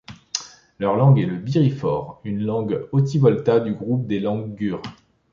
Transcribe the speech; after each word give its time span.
Leur 0.79 0.95
langue 0.95 1.19
est 1.19 1.27
le 1.27 1.37
birifor, 1.37 2.21
une 2.23 2.39
langue 2.39 2.87
oti-volta 2.91 3.59
du 3.59 3.75
groupe 3.75 4.07
des 4.07 4.19
langues 4.19 4.55
gur. 4.55 4.81